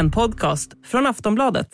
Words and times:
en 0.00 0.10
podcast 0.10 0.72
från 0.84 1.06
Aftonbladet. 1.06 1.68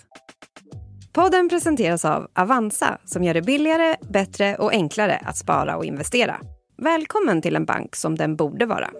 Podden 1.12 1.48
presenteras 1.48 2.04
av 2.04 2.26
Avanza 2.34 2.98
som 3.04 3.24
gör 3.24 3.34
det 3.34 3.42
billigare, 3.42 3.96
bättre 4.12 4.56
och 4.56 4.72
enklare 4.72 5.16
att 5.24 5.36
spara 5.36 5.76
och 5.76 5.84
investera. 5.84 6.36
Välkommen 6.82 7.42
till 7.42 7.56
en 7.56 7.64
bank 7.64 7.96
som 7.96 8.14
den 8.14 8.36
borde 8.36 8.66
vara. 8.66 8.90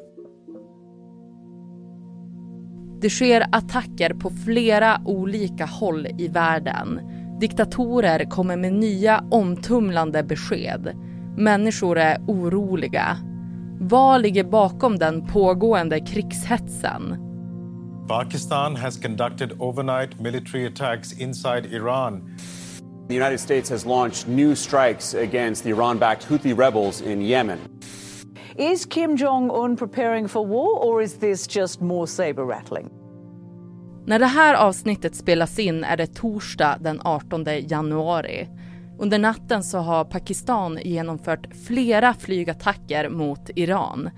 Det 3.01 3.11
sker 3.11 3.47
attacker 3.53 4.15
på 4.15 4.31
flera 4.31 5.01
olika 5.05 5.67
håll 5.67 6.07
i 6.19 6.29
världen. 6.29 7.01
Diktatorer 7.41 8.31
kommer 8.31 8.57
med 8.57 8.73
nya 8.73 9.25
omtumlande 9.31 10.23
besked. 10.23 10.93
Människor 11.37 11.99
är 11.99 12.19
oroliga. 12.19 13.17
Vad 13.81 14.23
ligger 14.23 14.45
bakom 14.45 14.99
den 14.99 15.27
pågående 15.27 16.01
krigshetsen? 16.01 17.27
Pakistan 18.09 18.77
has 18.77 18.97
conducted 18.97 19.57
overnight 19.59 20.21
military 20.21 20.65
attacks 20.67 21.13
inside 21.13 21.67
Iran. 21.67 22.37
The 23.09 23.15
United 23.15 23.39
States 23.39 23.69
has 23.71 23.85
launched 23.85 24.29
new 24.29 24.55
strikes 24.55 25.15
against 25.15 25.65
the 25.65 25.71
Iran 25.71 25.99
backed 25.99 26.29
Houthi 26.29 26.57
rebels 26.57 27.01
in 27.01 27.21
Yemen. 27.21 27.59
Is 28.57 28.87
Kim 28.87 29.17
Jong 29.17 29.51
un 29.51 29.77
preparing 29.77 30.29
for 30.29 30.47
war 30.47 30.79
or 30.85 31.03
is 31.03 31.15
this 31.15 31.47
just 31.47 31.81
more 31.81 32.07
saber 32.07 32.45
rattling? 32.45 32.91
När 34.07 34.19
det 34.19 34.27
här 34.27 34.55
avsnittet 34.55 35.17
spelas 35.17 35.59
in 35.59 35.85
är 35.85 35.97
det 35.97 36.07
torsdag 36.07 36.79
den 36.81 37.01
18 37.05 37.45
januari. 37.69 38.49
Under 38.99 39.19
natten 39.19 39.63
så 39.63 39.79
har 39.79 40.05
Pakistan 40.05 40.79
genomfört 40.85 41.47
flera 41.67 42.15
flygattacker 42.15 43.09
mot 43.09 43.51
Iran. 43.57 44.11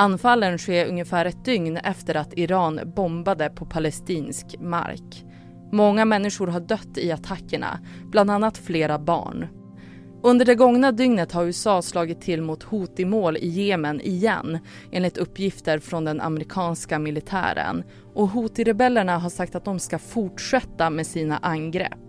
Anfallen 0.00 0.58
sker 0.58 0.88
ungefär 0.88 1.24
ett 1.24 1.44
dygn 1.44 1.76
efter 1.76 2.14
att 2.14 2.38
Iran 2.38 2.80
bombade 2.96 3.48
på 3.48 3.66
palestinsk 3.66 4.46
mark. 4.60 5.24
Många 5.72 6.04
människor 6.04 6.46
har 6.46 6.60
dött 6.60 6.98
i 6.98 7.12
attackerna, 7.12 7.80
bland 8.10 8.30
annat 8.30 8.58
flera 8.58 8.98
barn. 8.98 9.46
Under 10.22 10.44
det 10.44 10.54
gångna 10.54 10.92
dygnet 10.92 11.32
har 11.32 11.44
USA 11.44 11.82
slagit 11.82 12.20
till 12.20 12.42
mot 12.42 12.62
Houthi-mål 12.62 13.36
i 13.36 13.48
Jemen 13.48 14.00
igen 14.00 14.58
enligt 14.92 15.18
uppgifter 15.18 15.78
från 15.78 16.04
den 16.04 16.20
amerikanska 16.20 16.98
militären. 16.98 17.84
Och 18.14 18.28
Houthi-rebellerna 18.28 19.18
har 19.18 19.30
sagt 19.30 19.54
att 19.54 19.64
de 19.64 19.78
ska 19.78 19.98
fortsätta 19.98 20.90
med 20.90 21.06
sina 21.06 21.38
angrepp. 21.38 22.07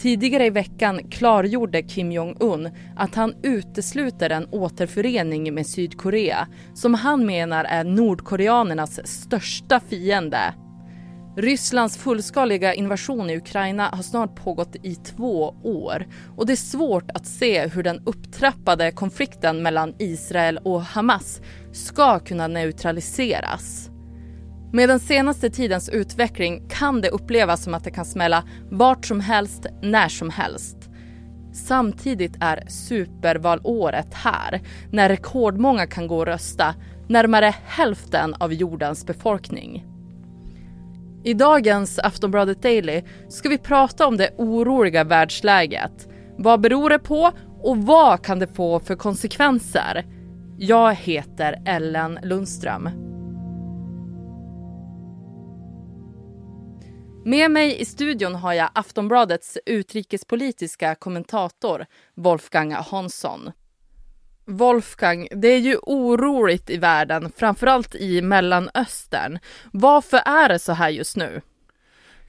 Tidigare 0.00 0.46
i 0.46 0.50
veckan 0.50 1.00
klargjorde 1.10 1.82
Kim 1.82 2.12
Jong-Un 2.12 2.70
att 2.96 3.14
han 3.14 3.34
utesluter 3.42 4.30
en 4.30 4.48
återförening 4.50 5.54
med 5.54 5.66
Sydkorea 5.66 6.48
som 6.74 6.94
han 6.94 7.26
menar 7.26 7.64
är 7.64 7.84
nordkoreanernas 7.84 9.06
största 9.06 9.80
fiende. 9.80 10.54
Rysslands 11.36 11.96
fullskaliga 11.96 12.74
invasion 12.74 13.30
i 13.30 13.36
Ukraina 13.36 13.88
har 13.88 14.02
snart 14.02 14.44
pågått 14.44 14.76
i 14.82 14.94
två 14.94 15.54
år 15.62 16.06
och 16.36 16.46
det 16.46 16.52
är 16.52 16.56
svårt 16.56 17.10
att 17.14 17.26
se 17.26 17.66
hur 17.66 17.82
den 17.82 18.02
upptrappade 18.06 18.92
konflikten 18.92 19.62
mellan 19.62 19.94
Israel 19.98 20.58
och 20.58 20.82
Hamas 20.82 21.40
ska 21.72 22.18
kunna 22.18 22.48
neutraliseras. 22.48 23.89
Med 24.72 24.88
den 24.88 25.00
senaste 25.00 25.50
tidens 25.50 25.88
utveckling 25.88 26.62
kan 26.68 27.00
det 27.00 27.08
upplevas 27.08 27.62
som 27.62 27.74
att 27.74 27.84
det 27.84 27.90
kan 27.90 28.04
smälla 28.04 28.44
vart 28.70 29.06
som 29.06 29.20
helst, 29.20 29.66
när 29.82 30.08
som 30.08 30.30
helst. 30.30 30.76
Samtidigt 31.52 32.36
är 32.40 32.64
supervalåret 32.68 34.14
här, 34.14 34.60
när 34.90 35.08
rekordmånga 35.08 35.86
kan 35.86 36.06
gå 36.06 36.16
och 36.18 36.26
rösta, 36.26 36.74
närmare 37.08 37.54
hälften 37.64 38.34
av 38.34 38.52
jordens 38.52 39.06
befolkning. 39.06 39.86
I 41.24 41.34
dagens 41.34 41.98
Aftonbladet 41.98 42.62
Daily 42.62 43.02
ska 43.28 43.48
vi 43.48 43.58
prata 43.58 44.06
om 44.06 44.16
det 44.16 44.30
oroliga 44.38 45.04
världsläget. 45.04 46.08
Vad 46.38 46.60
beror 46.60 46.90
det 46.90 46.98
på 46.98 47.32
och 47.62 47.76
vad 47.76 48.24
kan 48.24 48.38
det 48.38 48.54
få 48.54 48.80
för 48.80 48.96
konsekvenser? 48.96 50.06
Jag 50.58 50.94
heter 50.94 51.62
Ellen 51.66 52.18
Lundström. 52.22 53.09
Med 57.24 57.50
mig 57.50 57.80
i 57.80 57.84
studion 57.84 58.34
har 58.34 58.52
jag 58.52 58.70
Aftonbladets 58.72 59.58
utrikespolitiska 59.66 60.94
kommentator 60.94 61.86
Wolfgang 62.14 62.72
Hansson. 62.72 63.50
Wolfgang, 64.44 65.28
det 65.30 65.48
är 65.48 65.58
ju 65.58 65.76
oroligt 65.76 66.70
i 66.70 66.76
världen, 66.76 67.32
framförallt 67.36 67.94
i 67.94 68.22
Mellanöstern. 68.22 69.38
Varför 69.72 70.16
är 70.16 70.48
det 70.48 70.58
så 70.58 70.72
här 70.72 70.88
just 70.88 71.16
nu? 71.16 71.40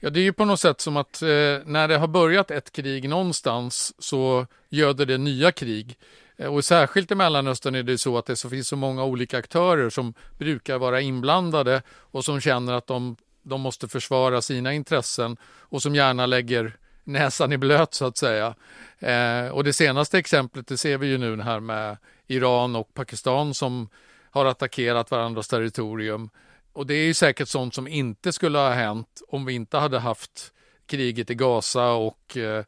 Ja, 0.00 0.10
det 0.10 0.20
är 0.20 0.24
ju 0.24 0.32
på 0.32 0.44
något 0.44 0.60
sätt 0.60 0.80
som 0.80 0.96
att 0.96 1.22
eh, 1.22 1.28
när 1.64 1.88
det 1.88 1.98
har 1.98 2.08
börjat 2.08 2.50
ett 2.50 2.72
krig 2.72 3.08
någonstans 3.08 3.94
så 3.98 4.46
göder 4.68 5.06
det 5.06 5.18
nya 5.18 5.52
krig. 5.52 5.98
Eh, 6.36 6.54
och 6.54 6.64
särskilt 6.64 7.10
i 7.10 7.14
Mellanöstern 7.14 7.74
är 7.74 7.82
det 7.82 7.98
så 7.98 8.18
att 8.18 8.26
det 8.26 8.36
så 8.36 8.50
finns 8.50 8.68
så 8.68 8.76
många 8.76 9.04
olika 9.04 9.38
aktörer 9.38 9.90
som 9.90 10.14
brukar 10.38 10.78
vara 10.78 11.00
inblandade 11.00 11.82
och 11.88 12.24
som 12.24 12.40
känner 12.40 12.72
att 12.72 12.86
de 12.86 13.16
de 13.42 13.60
måste 13.60 13.88
försvara 13.88 14.42
sina 14.42 14.72
intressen 14.72 15.36
och 15.44 15.82
som 15.82 15.94
gärna 15.94 16.26
lägger 16.26 16.76
näsan 17.04 17.52
i 17.52 17.58
blöt 17.58 17.94
så 17.94 18.06
att 18.06 18.16
säga. 18.16 18.54
Eh, 18.98 19.48
och 19.48 19.64
det 19.64 19.72
senaste 19.72 20.18
exemplet 20.18 20.66
det 20.66 20.76
ser 20.76 20.98
vi 20.98 21.06
ju 21.06 21.18
nu 21.18 21.42
här 21.42 21.60
med 21.60 21.96
Iran 22.26 22.76
och 22.76 22.94
Pakistan 22.94 23.54
som 23.54 23.88
har 24.30 24.46
attackerat 24.46 25.10
varandras 25.10 25.48
territorium. 25.48 26.30
Och 26.72 26.86
det 26.86 26.94
är 26.94 27.04
ju 27.04 27.14
säkert 27.14 27.48
sånt 27.48 27.74
som 27.74 27.88
inte 27.88 28.32
skulle 28.32 28.58
ha 28.58 28.70
hänt 28.70 29.22
om 29.28 29.44
vi 29.44 29.52
inte 29.52 29.78
hade 29.78 29.98
haft 29.98 30.52
kriget 30.86 31.30
i 31.30 31.34
Gaza 31.34 31.92
och 31.92 32.36
eh, 32.36 32.64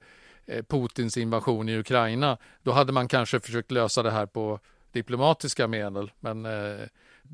eh 0.47 0.63
Putins 0.63 1.17
invasion 1.17 1.69
i 1.69 1.79
Ukraina. 1.79 2.39
Då 2.63 2.73
hade 2.73 2.93
man 2.93 3.09
kanske 3.09 3.41
försökt 3.41 3.71
lösa 3.71 4.03
det 4.03 4.11
här 4.11 4.27
på 4.27 4.61
diplomatiska 4.95 5.69
medel. 5.69 6.11
Men 6.21 6.47
eh, 6.47 6.87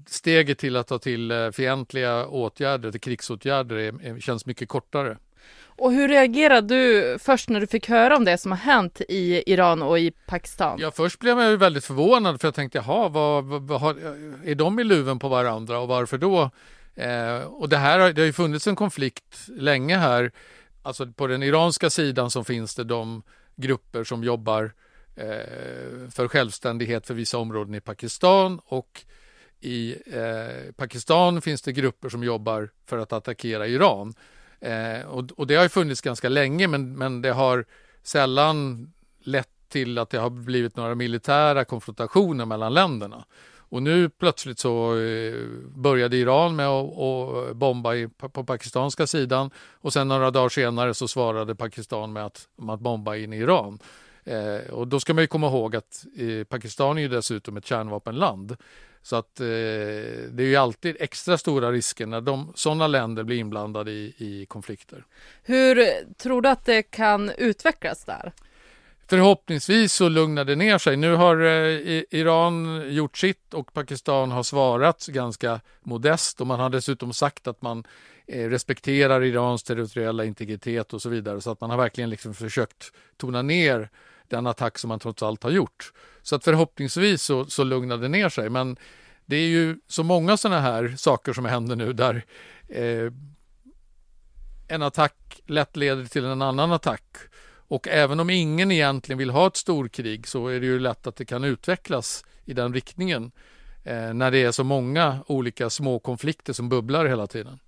steget 0.06 0.58
till 0.58 0.76
att 0.76 0.86
ta 0.86 0.98
till 0.98 1.30
eh, 1.30 1.50
fientliga 1.50 2.26
åtgärder, 2.26 2.90
till 2.90 3.00
krigsåtgärder, 3.00 3.76
är, 3.76 4.20
känns 4.20 4.46
mycket 4.46 4.68
kortare. 4.68 5.16
Och 5.80 5.92
hur 5.92 6.08
reagerade 6.08 6.74
du 6.74 7.18
först 7.18 7.48
när 7.48 7.60
du 7.60 7.66
fick 7.66 7.88
höra 7.88 8.16
om 8.16 8.24
det 8.24 8.38
som 8.38 8.52
har 8.52 8.58
hänt 8.58 9.00
i 9.08 9.52
Iran 9.52 9.82
och 9.82 9.98
i 9.98 10.10
Pakistan? 10.10 10.78
Ja, 10.80 10.90
först 10.90 11.18
blev 11.18 11.40
jag 11.40 11.56
väldigt 11.56 11.84
förvånad 11.84 12.40
för 12.40 12.48
jag 12.48 12.54
tänkte, 12.54 12.78
jaha, 12.78 13.08
vad, 13.08 13.44
vad, 13.44 13.62
vad 13.62 13.98
är 14.44 14.54
de 14.54 14.80
i 14.80 14.84
luven 14.84 15.18
på 15.18 15.28
varandra 15.28 15.78
och 15.78 15.88
varför 15.88 16.18
då? 16.18 16.50
Eh, 16.94 17.38
och 17.42 17.68
det 17.68 17.76
här 17.76 18.12
det 18.12 18.22
har 18.22 18.26
ju 18.26 18.32
funnits 18.32 18.66
en 18.66 18.76
konflikt 18.76 19.48
länge 19.48 19.96
här. 19.96 20.32
Alltså 20.82 21.06
på 21.06 21.26
den 21.26 21.42
iranska 21.42 21.90
sidan 21.90 22.30
så 22.30 22.44
finns 22.44 22.74
det 22.74 22.84
de 22.84 23.22
grupper 23.56 24.04
som 24.04 24.24
jobbar 24.24 24.72
Eh, 25.20 26.10
för 26.10 26.28
självständighet 26.28 27.06
för 27.06 27.14
vissa 27.14 27.38
områden 27.38 27.74
i 27.74 27.80
Pakistan 27.80 28.60
och 28.64 29.04
i 29.60 29.96
eh, 30.06 30.72
Pakistan 30.76 31.42
finns 31.42 31.62
det 31.62 31.72
grupper 31.72 32.08
som 32.08 32.24
jobbar 32.24 32.70
för 32.86 32.98
att 32.98 33.12
attackera 33.12 33.66
Iran. 33.66 34.14
Eh, 34.60 35.00
och, 35.06 35.30
och, 35.36 35.46
det 35.46 35.54
har 35.54 35.62
ju 35.62 35.68
funnits 35.68 36.00
ganska 36.00 36.28
länge 36.28 36.68
men, 36.68 36.98
men 36.98 37.22
det 37.22 37.32
har 37.32 37.64
sällan 38.02 38.92
lett 39.22 39.48
till 39.68 39.98
att 39.98 40.10
det 40.10 40.18
har 40.18 40.30
blivit 40.30 40.76
några 40.76 40.94
militära 40.94 41.64
konfrontationer 41.64 42.44
mellan 42.44 42.74
länderna. 42.74 43.24
Och 43.56 43.82
nu 43.82 44.08
plötsligt 44.08 44.58
så 44.58 44.98
eh, 44.98 45.34
började 45.68 46.16
Iran 46.16 46.56
med 46.56 46.68
att 46.68 47.56
bomba 47.56 47.94
i, 47.94 48.08
på 48.08 48.44
pakistanska 48.44 49.06
sidan 49.06 49.50
och 49.56 49.92
sen 49.92 50.08
några 50.08 50.30
dagar 50.30 50.48
senare 50.48 50.94
så 50.94 51.08
svarade 51.08 51.54
Pakistan 51.54 52.12
med 52.12 52.26
att, 52.26 52.48
med 52.56 52.74
att 52.74 52.80
bomba 52.80 53.16
in 53.16 53.32
i 53.32 53.36
Iran. 53.36 53.78
Eh, 54.30 54.70
och 54.70 54.88
då 54.88 55.00
ska 55.00 55.14
man 55.14 55.24
ju 55.24 55.28
komma 55.28 55.46
ihåg 55.46 55.76
att 55.76 56.06
eh, 56.16 56.44
Pakistan 56.44 56.98
är 56.98 57.02
ju 57.02 57.08
dessutom 57.08 57.56
ett 57.56 57.66
kärnvapenland. 57.66 58.56
Så 59.02 59.16
att 59.16 59.40
eh, 59.40 59.46
det 59.46 60.42
är 60.42 60.46
ju 60.46 60.56
alltid 60.56 60.96
extra 61.00 61.38
stora 61.38 61.72
risker 61.72 62.06
när 62.06 62.20
de, 62.20 62.52
sådana 62.54 62.86
länder 62.86 63.22
blir 63.22 63.36
inblandade 63.36 63.90
i, 63.90 64.14
i 64.16 64.46
konflikter. 64.46 65.04
Hur 65.42 65.86
tror 66.14 66.42
du 66.42 66.48
att 66.48 66.64
det 66.64 66.82
kan 66.82 67.30
utvecklas 67.30 68.04
där? 68.04 68.32
Förhoppningsvis 69.08 69.92
så 69.92 70.08
lugnar 70.08 70.44
det 70.44 70.56
ner 70.56 70.78
sig. 70.78 70.96
Nu 70.96 71.14
har 71.14 71.40
eh, 71.44 72.02
Iran 72.10 72.84
gjort 72.94 73.18
sitt 73.18 73.54
och 73.54 73.72
Pakistan 73.72 74.30
har 74.30 74.42
svarat 74.42 75.06
ganska 75.06 75.60
modest 75.82 76.40
och 76.40 76.46
man 76.46 76.60
har 76.60 76.70
dessutom 76.70 77.12
sagt 77.12 77.46
att 77.46 77.62
man 77.62 77.84
eh, 78.26 78.48
respekterar 78.48 79.24
Irans 79.24 79.62
territoriella 79.62 80.24
integritet 80.24 80.92
och 80.92 81.02
så 81.02 81.08
vidare 81.08 81.40
så 81.40 81.50
att 81.50 81.60
man 81.60 81.70
har 81.70 81.76
verkligen 81.76 82.10
liksom 82.10 82.34
försökt 82.34 82.92
tona 83.16 83.42
ner 83.42 83.88
den 84.30 84.46
attack 84.46 84.78
som 84.78 84.88
man 84.88 84.98
trots 84.98 85.22
allt 85.22 85.42
har 85.42 85.50
gjort. 85.50 85.92
Så 86.22 86.36
att 86.36 86.44
förhoppningsvis 86.44 87.22
så, 87.22 87.44
så 87.44 87.64
lugnar 87.64 87.96
det 87.96 88.08
ner 88.08 88.28
sig. 88.28 88.50
Men 88.50 88.76
det 89.26 89.36
är 89.36 89.48
ju 89.48 89.78
så 89.86 90.02
många 90.02 90.36
sådana 90.36 90.60
här 90.60 90.94
saker 90.96 91.32
som 91.32 91.44
händer 91.44 91.76
nu 91.76 91.92
där 91.92 92.24
eh, 92.68 93.12
en 94.68 94.82
attack 94.82 95.40
lätt 95.46 95.76
leder 95.76 96.04
till 96.04 96.24
en 96.24 96.42
annan 96.42 96.72
attack. 96.72 97.04
Och 97.68 97.88
även 97.88 98.20
om 98.20 98.30
ingen 98.30 98.70
egentligen 98.70 99.18
vill 99.18 99.30
ha 99.30 99.46
ett 99.46 99.56
storkrig 99.56 100.28
så 100.28 100.48
är 100.48 100.60
det 100.60 100.66
ju 100.66 100.78
lätt 100.78 101.06
att 101.06 101.16
det 101.16 101.24
kan 101.24 101.44
utvecklas 101.44 102.24
i 102.44 102.52
den 102.52 102.74
riktningen 102.74 103.32
eh, 103.84 104.14
när 104.14 104.30
det 104.30 104.38
är 104.38 104.52
så 104.52 104.64
många 104.64 105.18
olika 105.26 105.70
små 105.70 105.98
konflikter 105.98 106.52
som 106.52 106.68
bubblar 106.68 107.06
hela 107.06 107.26
tiden. 107.26 107.58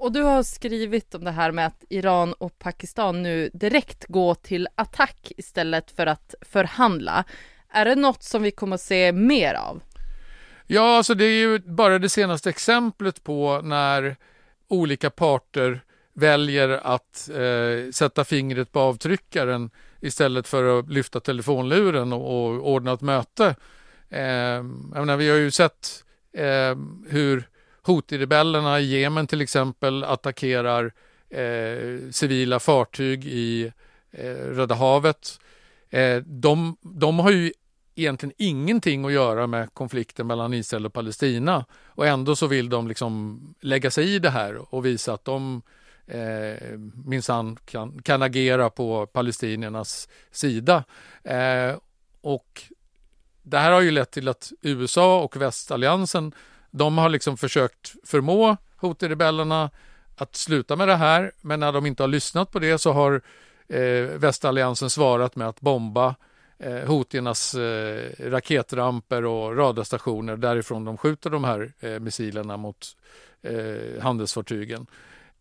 Och 0.00 0.12
du 0.12 0.22
har 0.22 0.42
skrivit 0.42 1.14
om 1.14 1.24
det 1.24 1.30
här 1.30 1.52
med 1.52 1.66
att 1.66 1.84
Iran 1.88 2.32
och 2.32 2.58
Pakistan 2.58 3.22
nu 3.22 3.50
direkt 3.52 4.04
går 4.08 4.34
till 4.34 4.68
attack 4.74 5.32
istället 5.36 5.90
för 5.90 6.06
att 6.06 6.34
förhandla. 6.40 7.24
Är 7.70 7.84
det 7.84 7.94
något 7.94 8.22
som 8.22 8.42
vi 8.42 8.50
kommer 8.50 8.74
att 8.74 8.80
se 8.80 9.12
mer 9.12 9.54
av? 9.54 9.82
Ja, 10.66 10.96
alltså 10.96 11.14
det 11.14 11.24
är 11.24 11.40
ju 11.40 11.58
bara 11.58 11.98
det 11.98 12.08
senaste 12.08 12.50
exemplet 12.50 13.24
på 13.24 13.60
när 13.64 14.16
olika 14.68 15.10
parter 15.10 15.80
väljer 16.12 16.68
att 16.68 17.30
eh, 17.30 17.90
sätta 17.92 18.24
fingret 18.24 18.72
på 18.72 18.80
avtryckaren 18.80 19.70
istället 20.00 20.48
för 20.48 20.78
att 20.78 20.92
lyfta 20.92 21.20
telefonluren 21.20 22.12
och, 22.12 22.46
och 22.46 22.70
ordna 22.72 22.92
ett 22.92 23.00
möte. 23.00 23.54
Eh, 24.08 24.22
jag 24.22 24.64
menar, 24.92 25.16
vi 25.16 25.30
har 25.30 25.36
ju 25.36 25.50
sett 25.50 26.04
eh, 26.32 26.76
hur 27.08 27.50
Houthi-rebellerna 27.82 28.80
i 28.80 29.00
Jemen 29.00 29.26
till 29.26 29.40
exempel 29.40 30.04
attackerar 30.04 30.92
eh, 31.30 32.10
civila 32.10 32.60
fartyg 32.60 33.24
i 33.24 33.72
eh, 34.10 34.34
Röda 34.34 34.74
havet. 34.74 35.40
Eh, 35.90 36.16
de, 36.16 36.76
de 36.80 37.18
har 37.18 37.30
ju 37.30 37.52
egentligen 37.94 38.34
ingenting 38.38 39.04
att 39.04 39.12
göra 39.12 39.46
med 39.46 39.74
konflikten 39.74 40.26
mellan 40.26 40.54
Israel 40.54 40.86
och 40.86 40.92
Palestina 40.92 41.64
och 41.86 42.06
ändå 42.06 42.36
så 42.36 42.46
vill 42.46 42.68
de 42.68 42.88
liksom 42.88 43.40
lägga 43.60 43.90
sig 43.90 44.14
i 44.14 44.18
det 44.18 44.30
här 44.30 44.74
och 44.74 44.86
visa 44.86 45.12
att 45.12 45.24
de 45.24 45.62
eh, 46.06 46.78
minsann 47.04 47.56
kan, 47.64 48.02
kan 48.02 48.22
agera 48.22 48.70
på 48.70 49.06
palestiniernas 49.06 50.08
sida. 50.30 50.84
Eh, 51.24 51.76
och 52.20 52.62
det 53.42 53.58
här 53.58 53.72
har 53.72 53.80
ju 53.80 53.90
lett 53.90 54.10
till 54.10 54.28
att 54.28 54.52
USA 54.62 55.22
och 55.22 55.36
västalliansen 55.36 56.32
de 56.70 56.98
har 56.98 57.08
liksom 57.08 57.36
försökt 57.36 57.94
förmå 58.04 58.56
Houthi-rebellerna 58.80 59.70
att 60.16 60.36
sluta 60.36 60.76
med 60.76 60.88
det 60.88 60.96
här, 60.96 61.32
men 61.40 61.60
när 61.60 61.72
de 61.72 61.86
inte 61.86 62.02
har 62.02 62.08
lyssnat 62.08 62.52
på 62.52 62.58
det 62.58 62.78
så 62.78 62.92
har 62.92 63.20
eh, 63.68 64.04
västalliansen 64.18 64.90
svarat 64.90 65.36
med 65.36 65.48
att 65.48 65.60
bomba 65.60 66.14
eh, 66.58 66.88
Houthiernas 66.88 67.54
eh, 67.54 68.10
raketramper 68.18 69.24
och 69.24 69.56
radarstationer 69.56 70.36
därifrån 70.36 70.84
de 70.84 70.96
skjuter 70.96 71.30
de 71.30 71.44
här 71.44 71.72
eh, 71.80 71.98
missilerna 71.98 72.56
mot 72.56 72.96
eh, 73.42 74.02
handelsfartygen. 74.02 74.86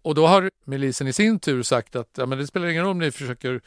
Och 0.02 0.16
då 0.16 0.28
har 0.28 0.52
milisen 0.64 1.08
i 1.08 1.14
sin 1.14 1.40
tur 1.40 1.64
sagt 1.64 1.96
att 1.96 2.10
ja, 2.18 2.26
men 2.26 2.38
det 2.38 2.48
spelar 2.48 2.68
ingen 2.68 2.84
roll 2.84 2.92
om 2.92 3.00
ni 3.00 3.12
försöker 3.12 3.62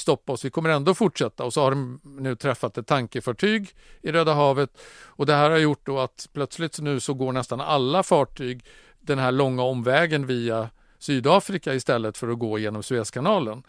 stoppa 0.00 0.32
oss, 0.32 0.44
vi 0.44 0.50
kommer 0.50 0.70
ändå 0.70 0.94
fortsätta. 0.94 1.44
Och 1.44 1.52
så 1.52 1.60
har 1.60 1.70
de 1.70 2.00
nu 2.04 2.36
träffat 2.36 2.78
ett 2.78 2.86
tankerfartyg 2.86 3.74
i 4.02 4.12
Röda 4.12 4.34
havet 4.34 4.70
och 5.04 5.26
det 5.26 5.34
här 5.34 5.50
har 5.50 5.58
gjort 5.58 5.86
då 5.86 5.98
att 5.98 6.28
plötsligt 6.32 6.80
nu 6.80 7.00
så 7.00 7.14
går 7.14 7.32
nästan 7.32 7.60
alla 7.60 8.02
fartyg 8.02 8.64
den 9.00 9.18
här 9.18 9.32
långa 9.32 9.62
omvägen 9.62 10.26
via 10.26 10.70
Sydafrika 10.98 11.74
istället 11.74 12.18
för 12.18 12.28
att 12.28 12.38
gå 12.38 12.58
genom 12.58 12.82
Suezkanalen. 12.82 13.62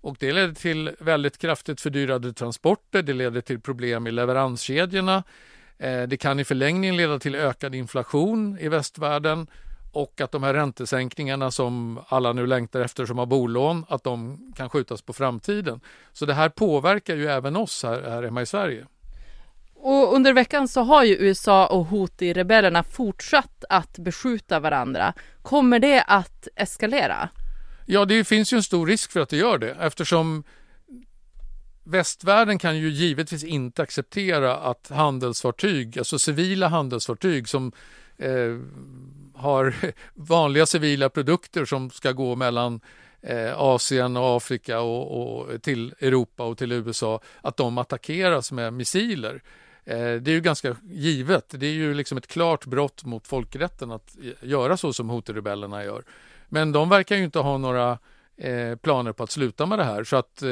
Och 0.00 0.16
det 0.18 0.32
leder 0.32 0.54
till 0.54 0.90
väldigt 0.98 1.38
kraftigt 1.38 1.80
fördyrade 1.80 2.32
transporter, 2.32 3.02
det 3.02 3.12
leder 3.12 3.40
till 3.40 3.60
problem 3.60 4.06
i 4.06 4.10
leveranskedjorna. 4.10 5.22
Eh, 5.78 6.02
det 6.02 6.16
kan 6.16 6.40
i 6.40 6.44
förlängningen 6.44 6.96
leda 6.96 7.18
till 7.18 7.34
ökad 7.34 7.74
inflation 7.74 8.58
i 8.60 8.68
västvärlden 8.68 9.46
och 9.92 10.20
att 10.20 10.32
de 10.32 10.42
här 10.42 10.54
räntesänkningarna 10.54 11.50
som 11.50 12.00
alla 12.08 12.32
nu 12.32 12.46
längtar 12.46 12.80
efter 12.80 13.06
som 13.06 13.18
har 13.18 13.26
bolån, 13.26 13.84
att 13.88 14.04
de 14.04 14.38
kan 14.56 14.70
skjutas 14.70 15.02
på 15.02 15.12
framtiden. 15.12 15.80
Så 16.12 16.26
det 16.26 16.34
här 16.34 16.48
påverkar 16.48 17.16
ju 17.16 17.26
även 17.26 17.56
oss 17.56 17.82
här, 17.82 18.02
här 18.02 18.22
hemma 18.22 18.42
i 18.42 18.46
Sverige. 18.46 18.86
Och 19.74 20.14
under 20.14 20.32
veckan 20.32 20.68
så 20.68 20.82
har 20.82 21.04
ju 21.04 21.14
USA 21.14 21.66
och 21.66 21.86
Houthi-rebellerna 21.86 22.82
fortsatt 22.82 23.64
att 23.68 23.98
beskjuta 23.98 24.60
varandra. 24.60 25.14
Kommer 25.42 25.78
det 25.78 26.02
att 26.02 26.48
eskalera? 26.56 27.28
Ja, 27.86 28.04
det 28.04 28.24
finns 28.24 28.52
ju 28.52 28.56
en 28.56 28.62
stor 28.62 28.86
risk 28.86 29.10
för 29.10 29.20
att 29.20 29.28
det 29.28 29.36
gör 29.36 29.58
det 29.58 29.76
eftersom 29.80 30.44
västvärlden 31.84 32.58
kan 32.58 32.78
ju 32.78 32.90
givetvis 32.90 33.44
inte 33.44 33.82
acceptera 33.82 34.56
att 34.56 34.90
handelsfartyg, 34.90 35.98
alltså 35.98 36.18
civila 36.18 36.68
handelsfartyg 36.68 37.48
som 37.48 37.72
eh, 38.18 38.58
har 39.40 39.74
vanliga 40.14 40.66
civila 40.66 41.08
produkter 41.08 41.64
som 41.64 41.90
ska 41.90 42.12
gå 42.12 42.36
mellan 42.36 42.80
eh, 43.20 43.60
Asien 43.60 44.16
och 44.16 44.36
Afrika 44.36 44.80
och, 44.80 45.40
och, 45.40 45.62
till 45.62 45.94
Europa 46.00 46.44
och 46.44 46.58
till 46.58 46.72
USA, 46.72 47.20
att 47.40 47.56
de 47.56 47.78
attackeras 47.78 48.52
med 48.52 48.72
missiler. 48.72 49.42
Eh, 49.84 49.96
det 49.96 50.30
är 50.30 50.34
ju 50.34 50.40
ganska 50.40 50.76
givet. 50.90 51.44
Det 51.48 51.66
är 51.66 51.72
ju 51.72 51.94
liksom 51.94 52.18
ett 52.18 52.26
klart 52.26 52.66
brott 52.66 53.04
mot 53.04 53.26
folkrätten 53.26 53.90
att 53.90 54.16
göra 54.40 54.76
så 54.76 54.92
som 54.92 55.10
Houthi-rebellerna 55.10 55.84
gör. 55.84 56.04
Men 56.48 56.72
de 56.72 56.88
verkar 56.88 57.16
ju 57.16 57.24
inte 57.24 57.38
ha 57.38 57.58
några 57.58 57.98
eh, 58.36 58.76
planer 58.76 59.12
på 59.12 59.22
att 59.22 59.30
sluta 59.30 59.66
med 59.66 59.78
det 59.78 59.84
här. 59.84 60.04
Så 60.04 60.16
att 60.16 60.42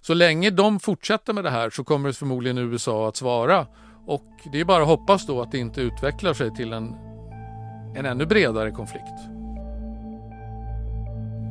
så 0.00 0.14
länge 0.14 0.50
de 0.50 0.80
fortsätter 0.80 1.32
med 1.32 1.44
det 1.44 1.50
här 1.50 1.70
så 1.70 1.84
kommer 1.84 2.12
förmodligen 2.12 2.58
USA 2.58 3.08
att 3.08 3.16
svara. 3.16 3.66
Och 4.06 4.26
det 4.52 4.60
är 4.60 4.64
bara 4.64 4.82
att 4.82 4.88
hoppas 4.88 5.26
då 5.26 5.42
att 5.42 5.52
det 5.52 5.58
inte 5.58 5.80
utvecklar 5.80 6.34
sig 6.34 6.54
till 6.54 6.72
en 6.72 7.11
en 7.94 8.06
ännu 8.06 8.26
bredare 8.26 8.70
konflikt. 8.70 9.28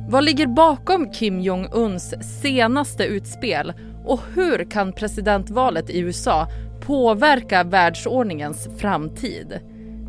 Vad 0.08 0.24
ligger 0.24 0.46
bakom 0.46 1.12
Kim 1.12 1.40
Jong-Uns 1.40 2.14
senaste 2.42 3.04
utspel 3.04 3.72
och 4.04 4.20
hur 4.34 4.70
kan 4.70 4.92
presidentvalet 4.92 5.90
i 5.90 5.98
USA 5.98 6.48
påverka 6.80 7.64
världsordningens 7.64 8.68
framtid? 8.78 9.60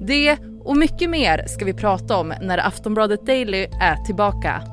Det 0.01 0.37
och 0.63 0.77
mycket 0.77 1.09
mer 1.09 1.47
ska 1.47 1.65
vi 1.65 1.73
prata 1.73 2.17
om 2.17 2.33
när 2.41 2.67
Aftonbladet 2.67 3.25
Daily 3.25 3.67
är 3.81 4.05
tillbaka. 4.05 4.72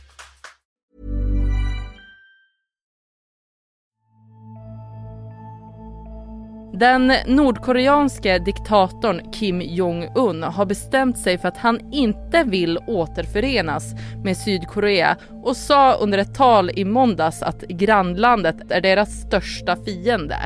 Den 6.80 7.12
nordkoreanske 7.26 8.38
diktatorn 8.38 9.32
Kim 9.32 9.60
Jong-Un 9.60 10.42
har 10.42 10.66
bestämt 10.66 11.18
sig 11.18 11.38
för 11.38 11.48
att 11.48 11.56
han 11.56 11.92
inte 11.92 12.44
vill 12.46 12.78
återförenas 12.86 13.94
med 14.24 14.36
Sydkorea 14.36 15.16
och 15.44 15.56
sa 15.56 15.94
under 15.94 16.18
ett 16.18 16.34
tal 16.34 16.70
i 16.70 16.84
måndags 16.84 17.42
att 17.42 17.60
grannlandet 17.60 18.56
är 18.70 18.80
deras 18.80 19.20
största 19.20 19.76
fiende. 19.84 20.36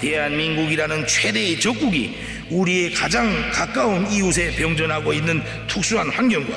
대한민국이라는 0.00 1.06
최대의 1.06 1.60
적국이 1.60 2.14
우리의 2.50 2.92
가장 2.94 3.28
가까운 3.52 4.06
이웃에 4.10 4.50
병전하고 4.56 5.12
있는 5.12 5.40
특수한 5.68 6.08
환경과 6.10 6.52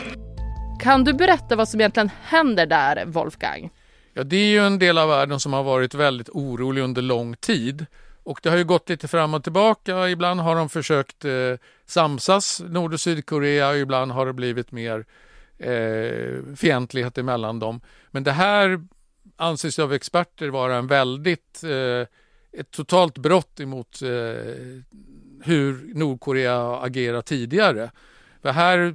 Kan 0.79 1.03
du 1.03 1.13
berätta 1.13 1.55
vad 1.55 1.69
som 1.69 1.79
egentligen 1.79 2.12
händer 2.24 2.65
där, 2.65 3.05
Wolfgang? 3.05 3.69
Ja, 4.13 4.24
det 4.24 4.36
är 4.36 4.48
ju 4.48 4.60
en 4.60 4.79
del 4.79 4.98
av 4.98 5.10
världen 5.10 5.39
som 5.39 5.53
har 5.53 5.63
varit 5.63 5.93
väldigt 5.93 6.29
orolig 6.29 6.81
under 6.81 7.01
lång 7.01 7.36
tid. 7.36 7.86
Och 8.28 8.40
det 8.42 8.50
har 8.50 8.56
ju 8.56 8.64
gått 8.64 8.88
lite 8.88 9.08
fram 9.08 9.35
och 9.35 9.44
tillbaka. 9.44 10.08
Ibland 10.08 10.40
har 10.40 10.56
de 10.56 10.68
försökt 10.68 11.25
eh, 11.25 11.54
samsas, 11.87 12.62
Nord 12.68 12.92
och 12.92 13.00
Sydkorea, 13.00 13.68
och 13.68 13.76
ibland 13.76 14.12
har 14.12 14.26
det 14.26 14.32
blivit 14.32 14.73
mer 14.73 15.06
eh, 15.58 16.54
fientlighet 16.56 17.18
emellan 17.18 17.58
dem. 17.58 17.80
Men 18.11 18.25
det 18.25 18.32
här 18.32 18.85
anses 19.37 19.78
av 19.78 19.92
experter 19.92 20.49
vara 20.49 20.76
en 20.76 20.87
väldigt, 20.87 21.62
eh, 21.64 22.06
ett 22.61 22.70
totalt 22.70 23.18
brott 23.18 23.61
emot 23.61 24.02
eh, 24.02 24.08
hur 25.42 25.94
Nordkorea 25.94 26.76
agerat 26.76 27.26
tidigare. 27.26 27.90
För 28.42 28.52
här, 28.52 28.94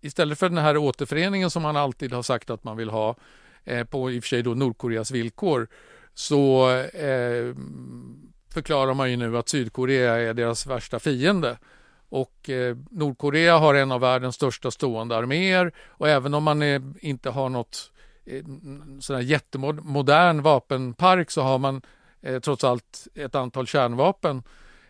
istället 0.00 0.38
för 0.38 0.48
den 0.48 0.58
här 0.58 0.76
återföreningen 0.76 1.50
som 1.50 1.62
man 1.62 1.76
alltid 1.76 2.12
har 2.12 2.22
sagt 2.22 2.50
att 2.50 2.64
man 2.64 2.76
vill 2.76 2.90
ha, 2.90 3.16
eh, 3.64 3.84
på 3.84 4.10
i 4.10 4.18
och 4.18 4.22
för 4.22 4.28
sig 4.28 4.42
då 4.42 4.54
Nordkoreas 4.54 5.10
villkor, 5.10 5.68
så 6.14 6.70
eh, 6.80 7.54
förklarar 8.54 8.94
man 8.94 9.10
ju 9.10 9.16
nu 9.16 9.38
att 9.38 9.48
Sydkorea 9.48 10.16
är 10.16 10.34
deras 10.34 10.66
värsta 10.66 10.98
fiende. 10.98 11.58
Och 12.08 12.50
eh, 12.50 12.76
Nordkorea 12.90 13.58
har 13.58 13.74
en 13.74 13.92
av 13.92 14.00
världens 14.00 14.34
största 14.34 14.70
stående 14.70 15.16
arméer 15.16 15.72
och 15.88 16.08
även 16.08 16.34
om 16.34 16.44
man 16.44 16.62
är, 16.62 16.82
inte 17.00 17.30
har 17.30 17.48
något 17.48 17.92
eh, 18.24 18.44
sån 19.00 19.26
jättemodern 19.26 20.42
vapenpark 20.42 21.30
så 21.30 21.42
har 21.42 21.58
man 21.58 21.82
eh, 22.20 22.40
trots 22.40 22.64
allt 22.64 23.06
ett 23.14 23.34
antal 23.34 23.66
kärnvapen. 23.66 24.42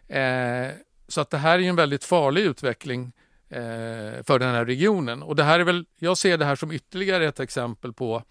Eh, 0.09 0.69
så 1.09 1.21
att 1.21 1.31
det 1.31 1.39
här 1.39 1.59
är 1.59 1.63
en 1.63 1.77
väldigt 1.77 2.05
farlig 2.05 2.43
utveckling 2.43 3.13
eh, 3.49 4.23
för 4.25 4.39
den 4.39 4.55
här 4.55 4.65
regionen. 4.65 5.23
Och 5.23 5.37
det 5.37 5.45
här 5.45 5.61
är 5.61 5.65
väl, 5.65 5.85
jag 5.99 6.19
ser 6.19 6.39
det 6.39 6.45
här 6.45 6.57
som 6.57 6.73
ytterligare 6.73 7.27
ett 7.27 7.41
exempel 7.41 7.93
på 7.93 8.23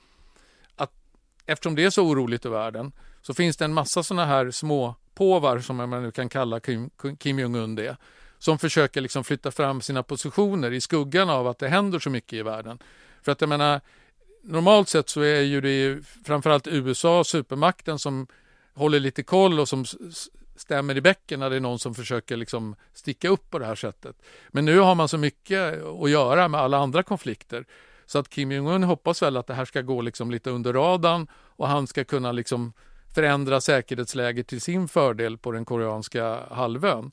att 0.75 0.91
eftersom 1.45 1.75
det 1.75 1.83
är 1.83 1.89
så 1.89 2.03
oroligt 2.03 2.45
i 2.45 2.49
världen 2.49 2.91
så 3.21 3.33
finns 3.33 3.57
det 3.57 3.65
en 3.65 3.73
massa 3.73 4.03
sådana 4.03 4.25
här 4.25 4.51
små 4.51 4.95
påvar 5.17 5.59
som 5.59 5.75
man 5.75 6.03
nu 6.03 6.11
kan 6.11 6.29
kalla 6.29 6.59
Kim, 6.59 6.89
Kim 7.19 7.39
Jong-Un 7.39 7.75
det 7.75 7.97
som 8.39 8.59
försöker 8.59 9.01
liksom 9.01 9.23
flytta 9.23 9.51
fram 9.51 9.81
sina 9.81 10.03
positioner 10.03 10.71
i 10.71 10.81
skuggan 10.81 11.29
av 11.29 11.47
att 11.47 11.59
det 11.59 11.67
händer 11.67 11.99
så 11.99 12.09
mycket 12.09 12.33
i 12.33 12.41
världen. 12.41 12.79
För 13.21 13.31
att 13.31 13.41
jag 13.41 13.49
menar, 13.49 13.81
normalt 14.43 14.89
sett 14.89 15.09
så 15.09 15.21
är 15.21 15.41
ju 15.41 15.61
det 15.61 16.05
framförallt 16.25 16.67
USA, 16.67 17.23
supermakten, 17.23 17.99
som 17.99 18.27
håller 18.73 18.99
lite 18.99 19.23
koll 19.23 19.59
och 19.59 19.69
som 19.69 19.85
stämmer 20.55 20.97
i 20.97 21.01
bäcken 21.01 21.39
när 21.39 21.49
det 21.49 21.55
är 21.55 21.59
någon 21.59 21.79
som 21.79 21.95
försöker 21.95 22.37
liksom 22.37 22.75
sticka 22.93 23.29
upp 23.29 23.49
på 23.49 23.59
det 23.59 23.65
här 23.65 23.75
sättet. 23.75 24.15
Men 24.49 24.65
nu 24.65 24.79
har 24.79 24.95
man 24.95 25.07
så 25.07 25.17
mycket 25.17 25.83
att 25.83 26.09
göra 26.09 26.47
med 26.47 26.61
alla 26.61 26.77
andra 26.77 27.03
konflikter 27.03 27.65
så 28.05 28.19
att 28.19 28.29
Kim 28.29 28.51
Jong-Un 28.51 28.83
hoppas 28.83 29.21
väl 29.21 29.37
att 29.37 29.47
det 29.47 29.53
här 29.53 29.65
ska 29.65 29.81
gå 29.81 30.01
liksom 30.01 30.31
lite 30.31 30.49
under 30.49 30.73
radarn 30.73 31.27
och 31.33 31.67
han 31.67 31.87
ska 31.87 32.03
kunna 32.03 32.31
liksom 32.31 32.73
förändra 33.17 33.61
säkerhetsläget 33.61 34.47
till 34.47 34.61
sin 34.61 34.87
fördel 34.87 35.37
på 35.37 35.51
den 35.51 35.65
koreanska 35.65 36.39
halvön. 36.51 37.11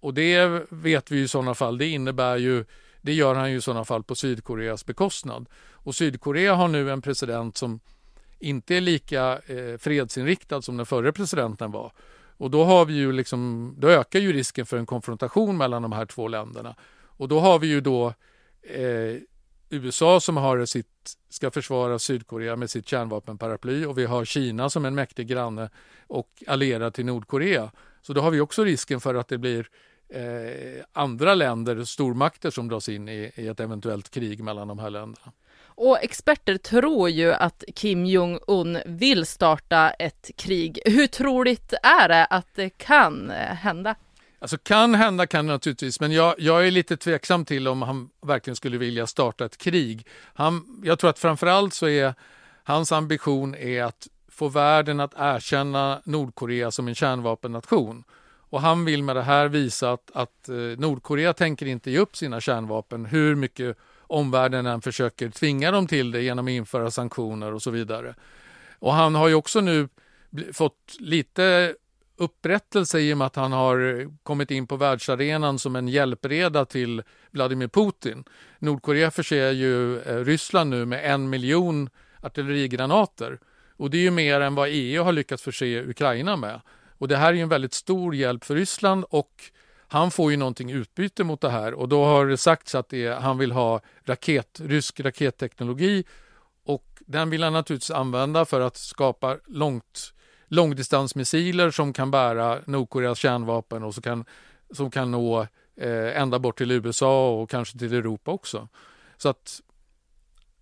Och 0.00 0.14
det 0.14 0.62
vet 0.70 1.10
vi 1.10 1.20
i 1.20 1.28
sådana 1.28 1.54
fall, 1.54 1.78
det 1.78 1.86
innebär 1.86 2.36
ju 2.36 2.64
det 3.00 3.12
gör 3.12 3.34
han 3.34 3.50
ju 3.50 3.56
i 3.56 3.60
sådana 3.60 3.84
fall 3.84 4.02
på 4.02 4.14
Sydkoreas 4.14 4.86
bekostnad. 4.86 5.46
Och 5.72 5.94
Sydkorea 5.94 6.54
har 6.54 6.68
nu 6.68 6.90
en 6.90 7.02
president 7.02 7.56
som 7.56 7.80
inte 8.38 8.74
är 8.74 8.80
lika 8.80 9.38
eh, 9.46 9.78
fredsinriktad 9.78 10.62
som 10.62 10.76
den 10.76 10.86
förre 10.86 11.12
presidenten 11.12 11.70
var. 11.70 11.92
Och 12.36 12.50
då, 12.50 12.64
har 12.64 12.84
vi 12.84 12.94
ju 12.94 13.12
liksom, 13.12 13.74
då 13.78 13.88
ökar 13.88 14.20
ju 14.20 14.32
risken 14.32 14.66
för 14.66 14.76
en 14.76 14.86
konfrontation 14.86 15.56
mellan 15.56 15.82
de 15.82 15.92
här 15.92 16.06
två 16.06 16.28
länderna. 16.28 16.74
Och 17.04 17.28
då 17.28 17.40
har 17.40 17.58
vi 17.58 17.66
ju 17.66 17.80
då 17.80 18.06
eh, 18.62 19.16
USA 19.70 20.20
som 20.20 20.36
har 20.36 20.66
sitt, 20.66 21.16
ska 21.28 21.50
försvara 21.50 21.98
Sydkorea 21.98 22.56
med 22.56 22.70
sitt 22.70 22.88
kärnvapenparaply 22.88 23.84
och 23.84 23.98
vi 23.98 24.04
har 24.04 24.24
Kina 24.24 24.70
som 24.70 24.84
en 24.84 24.94
mäktig 24.94 25.26
granne 25.26 25.70
och 26.06 26.42
allierad 26.46 26.94
till 26.94 27.06
Nordkorea. 27.06 27.70
Så 28.02 28.12
då 28.12 28.20
har 28.20 28.30
vi 28.30 28.40
också 28.40 28.64
risken 28.64 29.00
för 29.00 29.14
att 29.14 29.28
det 29.28 29.38
blir 29.38 29.68
eh, 30.08 30.84
andra 30.92 31.34
länder, 31.34 31.84
stormakter 31.84 32.50
som 32.50 32.68
dras 32.68 32.88
in 32.88 33.08
i, 33.08 33.32
i 33.34 33.48
ett 33.48 33.60
eventuellt 33.60 34.10
krig 34.10 34.42
mellan 34.44 34.68
de 34.68 34.78
här 34.78 34.90
länderna. 34.90 35.32
Och 35.80 36.02
experter 36.02 36.56
tror 36.56 37.10
ju 37.10 37.32
att 37.32 37.64
Kim 37.74 38.06
Jong-Un 38.06 38.78
vill 38.86 39.26
starta 39.26 39.90
ett 39.90 40.30
krig. 40.36 40.78
Hur 40.84 41.06
troligt 41.06 41.72
är 41.82 42.08
det 42.08 42.24
att 42.24 42.54
det 42.54 42.70
kan 42.70 43.30
eh, 43.30 43.36
hända? 43.36 43.94
Alltså 44.38 44.58
kan 44.58 44.94
hända 44.94 45.26
kan 45.26 45.46
det 45.46 45.52
naturligtvis, 45.52 46.00
men 46.00 46.12
jag, 46.12 46.34
jag 46.38 46.66
är 46.66 46.70
lite 46.70 46.96
tveksam 46.96 47.44
till 47.44 47.68
om 47.68 47.82
han 47.82 48.10
verkligen 48.22 48.56
skulle 48.56 48.78
vilja 48.78 49.06
starta 49.06 49.44
ett 49.44 49.58
krig. 49.58 50.06
Han, 50.34 50.82
jag 50.84 50.98
tror 50.98 51.10
att 51.10 51.18
framförallt 51.18 51.74
så 51.74 51.88
är 51.88 52.14
hans 52.64 52.92
ambition 52.92 53.54
är 53.54 53.82
att 53.82 54.08
få 54.28 54.48
världen 54.48 55.00
att 55.00 55.14
erkänna 55.16 56.00
Nordkorea 56.04 56.70
som 56.70 56.88
en 56.88 56.94
kärnvapennation. 56.94 58.04
Och 58.50 58.60
han 58.60 58.84
vill 58.84 59.02
med 59.02 59.16
det 59.16 59.22
här 59.22 59.48
visa 59.48 59.92
att, 59.92 60.10
att 60.14 60.48
eh, 60.48 60.54
Nordkorea 60.54 61.32
tänker 61.32 61.66
inte 61.66 61.90
ge 61.90 61.98
upp 61.98 62.16
sina 62.16 62.40
kärnvapen 62.40 63.06
hur 63.06 63.34
mycket 63.34 63.76
omvärlden 64.00 64.66
än 64.66 64.80
försöker 64.80 65.30
tvinga 65.30 65.70
dem 65.70 65.86
till 65.86 66.10
det 66.10 66.22
genom 66.22 66.46
att 66.46 66.50
införa 66.50 66.90
sanktioner 66.90 67.54
och 67.54 67.62
så 67.62 67.70
vidare. 67.70 68.14
Och 68.78 68.92
han 68.92 69.14
har 69.14 69.28
ju 69.28 69.34
också 69.34 69.60
nu 69.60 69.88
fått 70.52 70.96
lite 70.98 71.74
upprättelse 72.18 73.00
i 73.00 73.14
och 73.14 73.18
med 73.18 73.26
att 73.26 73.36
han 73.36 73.52
har 73.52 74.08
kommit 74.22 74.50
in 74.50 74.66
på 74.66 74.76
världsarenan 74.76 75.58
som 75.58 75.76
en 75.76 75.88
hjälpreda 75.88 76.64
till 76.64 77.02
Vladimir 77.30 77.68
Putin. 77.68 78.24
Nordkorea 78.58 79.10
förser 79.10 79.50
ju 79.50 80.00
eh, 80.00 80.24
Ryssland 80.24 80.70
nu 80.70 80.84
med 80.84 81.12
en 81.14 81.30
miljon 81.30 81.90
artillerigranater 82.22 83.38
och 83.76 83.90
det 83.90 83.98
är 83.98 84.02
ju 84.02 84.10
mer 84.10 84.40
än 84.40 84.54
vad 84.54 84.68
EU 84.70 85.02
har 85.02 85.12
lyckats 85.12 85.42
förse 85.42 85.82
Ukraina 85.82 86.36
med. 86.36 86.60
Och 86.98 87.08
det 87.08 87.16
här 87.16 87.28
är 87.28 87.32
ju 87.32 87.42
en 87.42 87.48
väldigt 87.48 87.74
stor 87.74 88.14
hjälp 88.14 88.44
för 88.44 88.54
Ryssland 88.54 89.04
och 89.10 89.32
han 89.88 90.10
får 90.10 90.30
ju 90.30 90.36
någonting 90.36 90.70
utbyte 90.70 91.24
mot 91.24 91.40
det 91.40 91.50
här 91.50 91.74
och 91.74 91.88
då 91.88 92.04
har 92.04 92.26
det 92.26 92.36
sagts 92.36 92.74
att 92.74 92.88
det 92.88 93.06
är, 93.06 93.14
han 93.14 93.38
vill 93.38 93.52
ha 93.52 93.80
raket, 94.04 94.60
rysk 94.64 95.00
raketteknologi 95.00 96.04
och 96.64 96.84
den 97.00 97.30
vill 97.30 97.42
han 97.42 97.52
naturligtvis 97.52 97.90
använda 97.90 98.44
för 98.44 98.60
att 98.60 98.76
skapa 98.76 99.36
långt, 99.46 100.14
långdistansmissiler 100.48 101.70
som 101.70 101.92
kan 101.92 102.10
bära 102.10 102.58
Nordkoreas 102.66 103.18
kärnvapen 103.18 103.82
och 103.82 103.94
som 103.94 104.02
kan, 104.02 104.24
som 104.70 104.90
kan 104.90 105.10
nå 105.10 105.46
eh, 105.76 106.20
ända 106.20 106.38
bort 106.38 106.58
till 106.58 106.70
USA 106.70 107.30
och 107.30 107.50
kanske 107.50 107.78
till 107.78 107.94
Europa 107.94 108.30
också. 108.30 108.68
Så 109.16 109.28
att 109.28 109.60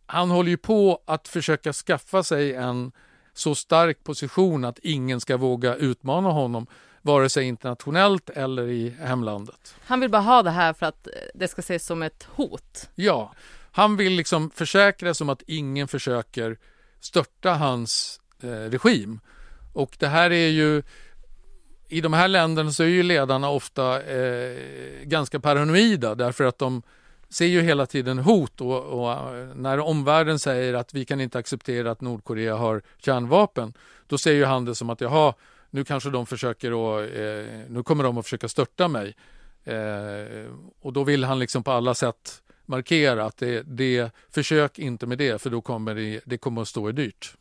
han 0.06 0.30
håller 0.30 0.50
ju 0.50 0.56
på 0.56 1.02
att 1.04 1.28
försöka 1.28 1.72
skaffa 1.72 2.22
sig 2.22 2.54
en 2.54 2.92
så 3.34 3.54
stark 3.54 4.04
position 4.04 4.64
att 4.64 4.78
ingen 4.78 5.20
ska 5.20 5.36
våga 5.36 5.74
utmana 5.74 6.30
honom 6.30 6.66
vare 7.02 7.28
sig 7.28 7.44
internationellt 7.44 8.30
eller 8.30 8.68
i 8.68 8.90
hemlandet. 8.90 9.74
Han 9.84 10.00
vill 10.00 10.10
bara 10.10 10.22
ha 10.22 10.42
det 10.42 10.50
här 10.50 10.72
för 10.72 10.86
att 10.86 11.08
det 11.34 11.48
ska 11.48 11.60
ses 11.60 11.86
som 11.86 12.02
ett 12.02 12.28
hot? 12.34 12.88
Ja, 12.94 13.32
han 13.72 13.96
vill 13.96 14.12
liksom 14.12 14.50
försäkra 14.50 15.14
sig 15.14 15.24
om 15.24 15.28
att 15.28 15.42
ingen 15.46 15.88
försöker 15.88 16.58
störta 17.00 17.54
hans 17.54 18.20
eh, 18.42 18.48
regim. 18.48 19.20
Och 19.76 19.96
det 19.98 20.06
här 20.06 20.32
är 20.32 20.48
ju 20.48 20.82
i 21.88 22.00
de 22.00 22.12
här 22.12 22.28
länderna 22.28 22.70
så 22.70 22.82
är 22.82 22.86
ju 22.86 23.02
ledarna 23.02 23.50
ofta 23.50 24.02
eh, 24.02 24.56
ganska 25.02 25.40
paranoida 25.40 26.14
därför 26.14 26.44
att 26.44 26.58
de 26.58 26.82
ser 27.28 27.46
ju 27.46 27.62
hela 27.62 27.86
tiden 27.86 28.18
hot 28.18 28.60
och, 28.60 28.84
och, 28.84 29.16
när 29.54 29.78
omvärlden 29.78 30.38
säger 30.38 30.74
att 30.74 30.94
vi 30.94 31.04
kan 31.04 31.20
inte 31.20 31.38
acceptera 31.38 31.90
att 31.90 32.00
Nordkorea 32.00 32.56
har 32.56 32.82
kärnvapen 32.98 33.72
då 34.06 34.18
ser 34.18 34.32
ju 34.32 34.44
han 34.44 34.64
det 34.64 34.74
som 34.74 34.90
att 34.90 35.00
jaha, 35.00 35.34
nu 35.70 35.84
kanske 35.84 36.10
de 36.10 36.26
försöker 36.26 36.72
och, 36.72 37.04
eh, 37.04 37.46
nu 37.68 37.82
kommer 37.82 38.04
de 38.04 38.18
att 38.18 38.24
försöka 38.24 38.48
störta 38.48 38.88
mig. 38.88 39.16
Eh, 39.64 40.50
och 40.80 40.92
då 40.92 41.04
vill 41.04 41.24
han 41.24 41.38
liksom 41.38 41.62
på 41.62 41.70
alla 41.70 41.94
sätt 41.94 42.42
markera 42.66 43.24
att 43.24 43.36
det, 43.36 43.62
det 43.62 44.10
försök 44.30 44.78
inte 44.78 45.06
med 45.06 45.18
det 45.18 45.42
för 45.42 45.50
då 45.50 45.60
kommer 45.60 45.94
det, 45.94 46.20
det 46.24 46.38
kommer 46.38 46.62
att 46.62 46.68
stå 46.68 46.88
er 46.88 46.92
dyrt. 46.92 47.36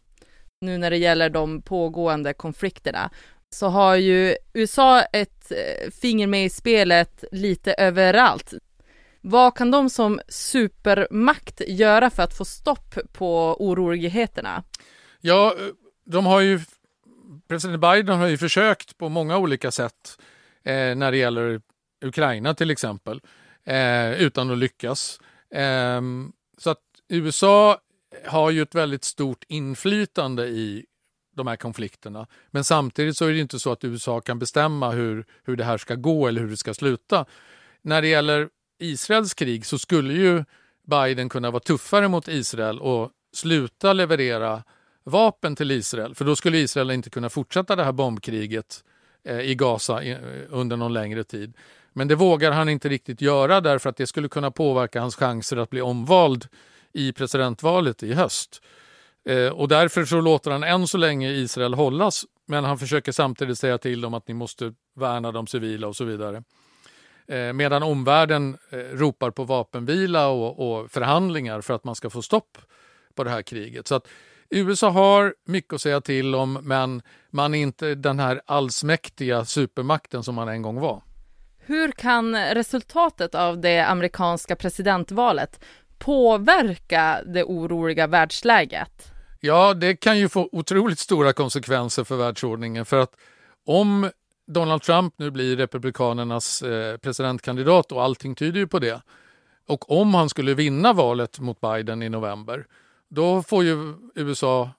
Nu 0.66 0.78
när 0.78 0.90
det 0.90 0.98
gäller 0.98 1.30
de 1.30 1.62
pågående 1.62 2.34
konflikterna 2.34 3.10
så 3.50 3.68
har 3.68 3.96
ju 3.96 4.36
USA 4.54 5.02
ett 5.02 5.52
eh, 5.52 5.92
finger 5.92 6.28
med 6.28 6.46
i 6.46 6.50
spelet 6.50 7.24
lite 7.32 7.74
överallt. 7.74 8.54
Vad 9.22 9.58
kan 9.58 9.72
de 9.72 9.90
som 9.90 10.20
supermakt 10.28 11.62
göra 11.68 12.10
för 12.10 12.24
att 12.24 12.38
få 12.38 12.46
stopp 12.46 12.98
på 13.14 13.56
oroligheterna? 13.60 14.64
Ja, 15.22 15.56
eh, 15.60 15.66
de 16.06 16.26
har 16.26 16.42
ju 16.42 16.60
president 17.48 17.82
Biden 17.82 18.20
har 18.20 18.28
ju 18.28 18.38
försökt 18.38 18.98
på 18.98 19.10
många 19.10 19.38
olika 19.38 19.72
sätt 19.72 20.20
eh, 20.64 20.96
när 20.96 21.12
det 21.12 21.18
gäller 21.18 21.62
Ukraina 22.06 22.54
till 22.54 22.72
exempel, 22.72 23.22
eh, 23.64 24.22
utan 24.22 24.52
att 24.52 24.58
lyckas. 24.58 25.20
Eh, 25.52 26.02
så 26.58 26.70
att 26.70 26.82
USA 27.08 27.78
har 28.26 28.50
ju 28.52 28.62
ett 28.62 28.76
väldigt 28.76 29.04
stort 29.04 29.44
inflytande 29.48 30.48
i 30.48 30.86
de 31.36 31.48
här 31.48 31.56
konflikterna. 31.56 32.28
Men 32.52 32.64
samtidigt 32.64 33.18
så 33.18 33.26
är 33.26 33.34
det 33.34 33.40
inte 33.40 33.60
så 33.60 33.72
att 33.72 33.84
USA 33.84 34.22
kan 34.22 34.40
bestämma 34.40 34.92
hur, 34.92 35.26
hur 35.44 35.56
det 35.56 35.64
här 35.64 35.78
ska 35.78 35.96
gå 35.96 36.28
eller 36.28 36.42
hur 36.42 36.50
det 36.50 36.58
ska 36.58 36.74
sluta. 36.74 37.26
När 37.82 38.02
det 38.02 38.08
gäller 38.08 38.50
Israels 38.80 39.34
krig 39.34 39.66
så 39.66 39.78
skulle 39.78 40.14
ju 40.14 40.44
Biden 40.88 41.30
kunna 41.30 41.52
vara 41.52 41.60
tuffare 41.60 42.08
mot 42.08 42.28
Israel 42.28 42.80
och 42.80 43.12
sluta 43.34 43.94
leverera 43.94 44.64
vapen 45.04 45.56
till 45.56 45.72
Israel. 45.72 46.16
För 46.16 46.26
då 46.26 46.36
skulle 46.36 46.58
Israel 46.58 46.92
inte 46.92 47.10
kunna 47.10 47.30
fortsätta 47.30 47.76
det 47.76 47.84
här 47.84 47.92
bombkriget 47.92 48.84
eh, 49.24 49.40
i 49.40 49.56
Gaza 49.56 50.04
eh, 50.04 50.18
under 50.50 50.78
någon 50.78 50.94
längre 50.94 51.24
tid. 51.24 51.54
Men 51.94 52.08
det 52.08 52.16
vågar 52.16 52.52
han 52.52 52.70
inte 52.70 52.90
riktigt 52.90 53.22
göra 53.22 53.62
därför 53.62 53.90
att 53.90 53.98
det 53.98 54.08
skulle 54.08 54.30
kunna 54.30 54.52
påverka 54.52 55.02
hans 55.02 55.16
chanser 55.16 55.58
att 55.58 55.70
bli 55.70 55.82
omvald 55.82 56.48
i 56.96 57.12
presidentvalet 57.14 58.04
i 58.04 58.14
höst. 58.14 58.62
Eh, 59.26 59.48
och 59.48 59.68
därför 59.68 60.06
så 60.06 60.22
låter 60.22 60.52
han 60.52 60.64
än 60.64 60.88
så 60.88 60.98
länge 60.98 61.30
Israel 61.30 61.74
hållas 61.74 62.26
men 62.48 62.64
han 62.64 62.78
försöker 62.78 63.12
samtidigt 63.12 63.60
säga 63.60 63.78
till 63.78 64.02
dem 64.02 64.14
att 64.14 64.28
ni 64.28 64.34
måste 64.34 64.74
värna 64.96 65.32
de 65.32 65.48
civila 65.48 65.88
och 65.88 65.96
så 65.96 66.04
vidare. 66.04 66.44
Eh, 67.28 67.54
medan 67.54 67.84
omvärlden 67.84 68.58
eh, 68.70 68.78
ropar 68.78 69.32
på 69.32 69.44
vapenvila 69.44 70.28
och, 70.28 70.80
och 70.80 70.92
förhandlingar 70.92 71.62
för 71.62 71.74
att 71.74 71.84
man 71.84 71.96
ska 71.96 72.10
få 72.10 72.22
stopp 72.22 72.58
på 73.16 73.24
det 73.24 73.30
här 73.30 73.42
kriget. 73.42 73.88
Så 73.88 73.96
att 73.96 74.08
USA 74.50 74.90
har 74.90 75.36
mycket 75.46 75.74
att 75.74 75.82
säga 75.82 76.02
till 76.02 76.36
om 76.36 76.54
men 76.54 77.02
man 77.30 77.54
är 77.54 77.60
inte 77.60 77.96
den 77.96 78.20
här 78.20 78.42
allsmäktiga 78.46 79.46
supermakten 79.46 80.24
som 80.24 80.36
man 80.36 80.48
en 80.48 80.62
gång 80.62 80.80
var. 80.80 81.02
Hur 81.58 81.92
kan 81.92 82.36
resultatet 82.36 83.36
av 83.36 83.62
det 83.62 83.80
amerikanska 83.80 84.56
presidentvalet 84.56 85.60
påverka 86.00 87.22
det 87.26 87.44
oroliga 87.44 88.08
världsläget? 88.08 89.12
Ja, 89.40 89.74
det 89.74 89.96
kan 89.96 90.20
ju 90.20 90.30
få 90.30 90.50
otroligt 90.52 91.00
stora 91.00 91.34
konsekvenser 91.34 92.04
för 92.04 92.16
världsordningen 92.16 92.86
för 92.86 93.00
att 93.00 93.16
om 93.66 94.10
Donald 94.48 94.82
Trump 94.82 95.14
nu 95.18 95.32
blir 95.32 95.58
Republikanernas 95.58 96.62
eh, 96.62 96.98
presidentkandidat 96.98 97.92
och 97.92 98.04
allting 98.04 98.36
tyder 98.36 98.60
ju 98.60 98.68
på 98.68 98.80
det. 98.80 99.02
Och 99.68 99.92
om 99.92 100.14
han 100.14 100.30
skulle 100.30 100.54
vinna 100.54 100.94
valet 100.94 101.40
mot 101.40 101.62
Biden 101.62 102.04
i 102.04 102.10
november, 102.10 102.66
då 103.10 103.44
får 103.44 103.64
ju 103.64 103.94
USA 104.16 104.70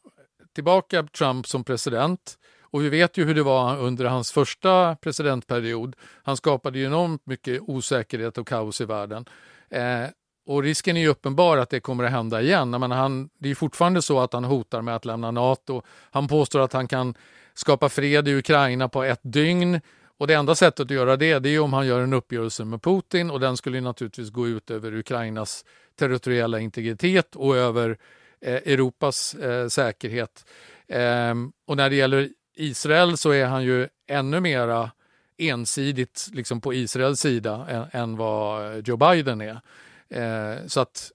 tillbaka 0.54 1.02
Trump 1.02 1.46
som 1.46 1.64
president. 1.64 2.38
Och 2.60 2.82
vi 2.82 2.88
vet 2.88 3.16
ju 3.16 3.24
hur 3.24 3.34
det 3.34 3.42
var 3.42 3.78
under 3.78 4.04
hans 4.04 4.32
första 4.32 4.96
presidentperiod. 4.96 5.96
Han 6.22 6.36
skapade 6.36 6.78
ju 6.78 6.84
enormt 6.84 7.26
mycket 7.26 7.60
osäkerhet 7.60 8.38
och 8.38 8.46
kaos 8.46 8.80
i 8.80 8.84
världen. 8.84 9.24
Eh, 9.70 10.04
och 10.46 10.62
risken 10.62 10.96
är 10.96 11.00
ju 11.00 11.08
uppenbar 11.08 11.56
att 11.56 11.70
det 11.70 11.80
kommer 11.80 12.04
att 12.04 12.10
hända 12.10 12.42
igen. 12.42 12.70
Men 12.70 12.90
han, 12.90 13.28
det 13.38 13.50
är 13.50 13.54
fortfarande 13.54 14.02
så 14.02 14.20
att 14.20 14.32
han 14.32 14.44
hotar 14.44 14.82
med 14.82 14.96
att 14.96 15.04
lämna 15.04 15.30
Nato. 15.30 15.82
Han 16.10 16.28
påstår 16.28 16.60
att 16.60 16.72
han 16.72 16.88
kan 16.88 17.14
skapa 17.54 17.88
fred 17.88 18.28
i 18.28 18.34
Ukraina 18.34 18.88
på 18.88 19.02
ett 19.02 19.20
dygn. 19.22 19.80
Och 20.18 20.26
det 20.26 20.34
enda 20.34 20.54
sättet 20.54 20.84
att 20.84 20.90
göra 20.90 21.16
det, 21.16 21.38
det 21.38 21.48
är 21.48 21.60
om 21.60 21.72
han 21.72 21.86
gör 21.86 22.00
en 22.00 22.12
uppgörelse 22.12 22.64
med 22.64 22.82
Putin 22.82 23.30
och 23.30 23.40
den 23.40 23.56
skulle 23.56 23.80
naturligtvis 23.80 24.30
gå 24.30 24.48
ut 24.48 24.70
över 24.70 24.94
Ukrainas 24.94 25.64
territoriella 25.98 26.60
integritet 26.60 27.36
och 27.36 27.56
över 27.56 27.98
eh, 28.40 28.54
Europas 28.54 29.34
eh, 29.34 29.68
säkerhet. 29.68 30.44
Eh, 30.88 31.34
och 31.66 31.76
när 31.76 31.90
det 31.90 31.96
gäller 31.96 32.28
Israel 32.56 33.16
så 33.16 33.30
är 33.30 33.46
han 33.46 33.64
ju 33.64 33.88
ännu 34.08 34.40
mera 34.40 34.90
ensidigt 35.38 36.28
liksom 36.32 36.60
på 36.60 36.74
Israels 36.74 37.20
sida 37.20 37.66
än, 37.68 38.00
än 38.02 38.16
vad 38.16 38.88
Joe 38.88 38.96
Biden 38.96 39.40
är. 39.40 39.60
Eh, 40.08 40.66
så 40.66 40.80
att 40.80 41.12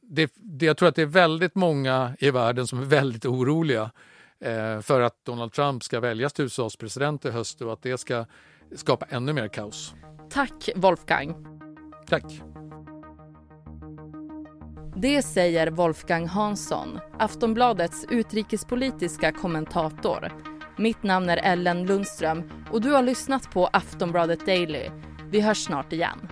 det, 0.00 0.32
det, 0.36 0.66
jag 0.66 0.76
tror 0.76 0.88
att 0.88 0.94
det 0.94 1.02
är 1.02 1.06
väldigt 1.06 1.54
många 1.54 2.16
i 2.18 2.30
världen 2.30 2.66
som 2.66 2.78
är 2.78 2.84
väldigt 2.84 3.26
oroliga 3.26 3.90
eh, 4.40 4.80
för 4.80 5.00
att 5.00 5.24
Donald 5.24 5.52
Trump 5.52 5.84
ska 5.84 6.00
väljas 6.00 6.32
till 6.32 6.44
USAs 6.44 6.76
president 6.76 7.24
i 7.24 7.30
höst 7.30 7.62
och 7.62 7.72
att 7.72 7.82
det 7.82 7.98
ska 7.98 8.24
skapa 8.76 9.06
ännu 9.10 9.32
mer 9.32 9.48
kaos. 9.48 9.94
Tack 10.30 10.70
Wolfgang. 10.76 11.46
Tack. 12.06 12.24
Det 14.96 15.22
säger 15.22 15.70
Wolfgang 15.70 16.26
Hansson, 16.26 17.00
Aftonbladets 17.18 18.04
utrikespolitiska 18.10 19.32
kommentator. 19.32 20.32
Mitt 20.78 21.02
namn 21.02 21.28
är 21.28 21.36
Ellen 21.36 21.86
Lundström 21.86 22.50
och 22.70 22.80
du 22.80 22.90
har 22.90 23.02
lyssnat 23.02 23.50
på 23.50 23.66
Aftonbladet 23.66 24.46
Daily. 24.46 24.90
Vi 25.30 25.40
hörs 25.40 25.64
snart 25.64 25.92
igen. 25.92 26.31